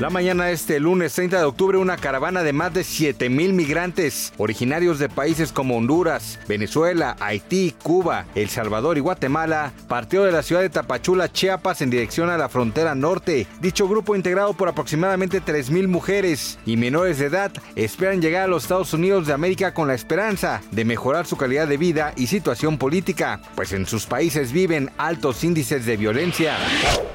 La 0.00 0.10
mañana 0.10 0.46
de 0.46 0.54
este 0.54 0.80
lunes 0.80 1.14
30 1.14 1.38
de 1.38 1.44
octubre, 1.44 1.78
una 1.78 1.96
caravana 1.96 2.42
de 2.42 2.52
más 2.52 2.74
de 2.74 2.82
7 2.82 3.28
mil 3.28 3.52
migrantes 3.52 4.32
originarios 4.38 4.98
de 4.98 5.08
países 5.08 5.52
como 5.52 5.76
Honduras, 5.76 6.40
Venezuela, 6.48 7.14
Haití, 7.20 7.72
Cuba, 7.80 8.26
El 8.34 8.48
Salvador 8.48 8.98
y 8.98 9.00
Guatemala 9.00 9.72
partió 9.86 10.24
de 10.24 10.32
la 10.32 10.42
ciudad 10.42 10.62
de 10.62 10.68
Tapachula, 10.68 11.30
Chiapas, 11.30 11.80
en 11.80 11.90
dirección 11.90 12.28
a 12.28 12.36
la 12.36 12.48
frontera 12.48 12.96
norte. 12.96 13.46
Dicho 13.60 13.86
grupo, 13.86 14.16
integrado 14.16 14.52
por 14.54 14.68
aproximadamente 14.68 15.40
3 15.40 15.70
mil 15.70 15.86
mujeres 15.86 16.58
y 16.66 16.76
menores 16.76 17.18
de 17.18 17.26
edad, 17.26 17.52
esperan 17.76 18.20
llegar 18.20 18.42
a 18.42 18.48
los 18.48 18.64
Estados 18.64 18.94
Unidos 18.94 19.28
de 19.28 19.32
América 19.32 19.74
con 19.74 19.86
la 19.86 19.94
esperanza 19.94 20.60
de 20.72 20.84
mejorar 20.84 21.24
su 21.24 21.36
calidad 21.36 21.68
de 21.68 21.76
vida 21.76 22.14
y 22.16 22.26
situación 22.26 22.78
política, 22.78 23.40
pues 23.54 23.72
en 23.72 23.86
sus 23.86 24.06
países 24.06 24.50
viven 24.50 24.90
altos 24.98 25.44
índices 25.44 25.86
de 25.86 25.96
violencia. 25.96 26.56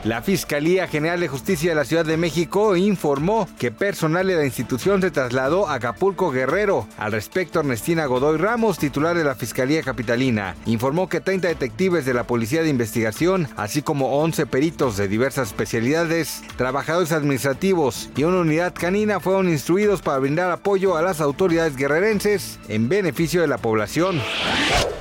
La 0.05 0.21
Fiscalía 0.21 0.87
General 0.87 1.19
de 1.19 1.27
Justicia 1.27 1.71
de 1.71 1.75
la 1.75 1.83
Ciudad 1.83 2.05
de 2.05 2.15
México 2.15 2.69
informó 2.85 3.47
que 3.57 3.71
personal 3.71 4.27
de 4.27 4.35
la 4.35 4.45
institución 4.45 5.01
se 5.01 5.11
trasladó 5.11 5.67
a 5.67 5.75
Acapulco 5.75 6.31
Guerrero. 6.31 6.87
Al 6.97 7.11
respecto, 7.11 7.59
Ernestina 7.59 8.05
Godoy 8.05 8.37
Ramos, 8.37 8.77
titular 8.77 9.15
de 9.17 9.23
la 9.23 9.35
Fiscalía 9.35 9.83
Capitalina, 9.83 10.55
informó 10.65 11.09
que 11.09 11.21
30 11.21 11.47
detectives 11.47 12.05
de 12.05 12.13
la 12.13 12.25
Policía 12.25 12.63
de 12.63 12.69
Investigación, 12.69 13.47
así 13.57 13.81
como 13.81 14.19
11 14.19 14.45
peritos 14.45 14.97
de 14.97 15.07
diversas 15.07 15.49
especialidades, 15.49 16.43
trabajadores 16.57 17.11
administrativos 17.11 18.09
y 18.15 18.23
una 18.23 18.39
unidad 18.39 18.73
canina 18.73 19.19
fueron 19.19 19.49
instruidos 19.49 20.01
para 20.01 20.19
brindar 20.19 20.51
apoyo 20.51 20.97
a 20.97 21.01
las 21.01 21.21
autoridades 21.21 21.75
guerrerenses 21.75 22.59
en 22.67 22.89
beneficio 22.89 23.41
de 23.41 23.47
la 23.47 23.57
población. 23.57 24.21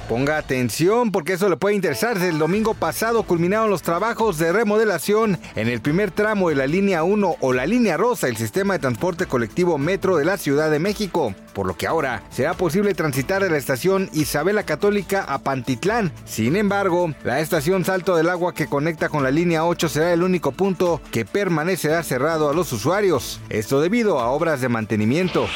Ponga 0.09 0.39
atención 0.39 1.12
porque 1.12 1.34
eso 1.34 1.51
le 1.51 1.59
puede 1.59 1.75
interesar. 1.77 2.17
El 2.17 2.39
domingo 2.39 2.73
pasado 2.73 3.25
culminaron 3.25 3.69
los 3.69 3.83
trabajos 3.83 4.39
de 4.39 4.53
remodelación 4.53 5.39
en 5.55 5.69
el 5.69 5.83
primer 5.83 6.11
tramo 6.11 6.48
de 6.48 6.55
la 6.55 6.67
línea 6.67 7.03
1 7.03 7.37
o 7.39 7.53
la 7.53 7.67
línea 7.67 7.98
rosa, 7.98 8.27
el 8.27 8.39
sistema 8.39 8.73
de 8.73 8.81
transporte 8.81 9.27
colectivo 9.27 9.77
metro 9.77 10.17
de 10.17 10.25
la 10.25 10.39
Ciudad 10.39 10.70
de 10.70 10.78
México, 10.78 11.34
por 11.59 11.67
lo 11.67 11.77
que 11.77 11.89
ahora 11.89 12.23
será 12.31 12.55
posible 12.55 12.95
transitar 12.95 13.42
de 13.42 13.51
la 13.51 13.56
estación 13.56 14.09
Isabela 14.12 14.62
Católica 14.62 15.25
a 15.25 15.39
Pantitlán. 15.39 16.12
Sin 16.25 16.55
embargo, 16.55 17.12
la 17.25 17.41
estación 17.41 17.84
Salto 17.84 18.15
del 18.15 18.28
Agua 18.28 18.55
que 18.55 18.69
conecta 18.69 19.09
con 19.09 19.25
la 19.25 19.33
línea 19.33 19.65
8 19.65 19.89
será 19.89 20.12
el 20.12 20.23
único 20.23 20.53
punto 20.53 21.00
que 21.11 21.25
permanecerá 21.25 22.05
cerrado 22.05 22.48
a 22.48 22.55
los 22.55 22.73
usuarios. 22.73 23.41
Esto 23.48 23.81
debido 23.81 24.20
a 24.20 24.31
obras 24.31 24.61
de 24.61 24.69
mantenimiento. 24.69 25.48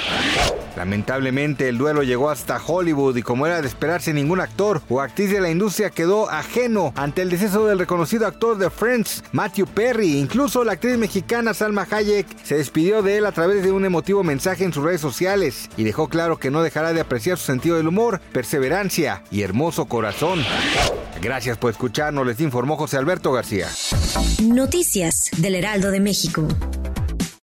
Lamentablemente 0.76 1.68
el 1.68 1.78
duelo 1.78 2.02
llegó 2.02 2.30
hasta 2.30 2.60
Hollywood 2.64 3.16
y 3.16 3.22
como 3.22 3.46
era 3.46 3.60
de 3.60 3.68
esperarse 3.68 4.12
ningún 4.12 4.40
actor 4.40 4.80
o 4.88 5.00
actriz 5.00 5.30
de 5.30 5.40
la 5.40 5.50
industria 5.50 5.90
quedó 5.90 6.30
ajeno 6.30 6.92
ante 6.96 7.22
el 7.22 7.30
deceso 7.30 7.66
del 7.66 7.78
reconocido 7.78 8.26
actor 8.26 8.56
de 8.56 8.70
Friends, 8.70 9.22
Matthew 9.32 9.66
Perry. 9.66 10.18
Incluso 10.18 10.64
la 10.64 10.72
actriz 10.72 10.96
mexicana 10.96 11.54
Salma 11.54 11.86
Hayek 11.90 12.26
se 12.42 12.56
despidió 12.56 13.02
de 13.02 13.18
él 13.18 13.26
a 13.26 13.32
través 13.32 13.62
de 13.62 13.70
un 13.70 13.84
emotivo 13.84 14.24
mensaje 14.24 14.64
en 14.64 14.72
sus 14.72 14.82
redes 14.82 15.00
sociales 15.00 15.68
y 15.76 15.84
dejó 15.92 16.08
claro 16.08 16.38
que 16.38 16.50
no 16.50 16.62
dejará 16.62 16.94
de 16.94 17.02
apreciar 17.02 17.36
su 17.36 17.44
sentido 17.44 17.76
del 17.76 17.86
humor, 17.86 18.18
perseverancia 18.32 19.22
y 19.30 19.42
hermoso 19.42 19.84
corazón. 19.84 20.42
Gracias 21.20 21.58
por 21.58 21.70
escucharnos, 21.70 22.26
les 22.26 22.40
informó 22.40 22.78
José 22.78 22.96
Alberto 22.96 23.30
García. 23.30 23.68
Noticias 24.42 25.28
del 25.36 25.54
Heraldo 25.54 25.90
de 25.90 26.00
México. 26.00 26.48